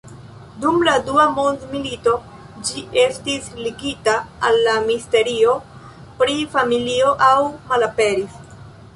Dum 0.61 0.77
la 0.85 0.93
dua 1.07 1.25
mondmilito, 1.39 2.13
ĝi 2.69 2.81
estis 3.01 3.49
ligita 3.65 4.15
al 4.49 4.57
la 4.69 4.73
ministerio 4.85 5.53
pri 6.23 6.39
familio 6.55 7.13
aŭ 7.27 7.35
malaperis. 7.75 8.41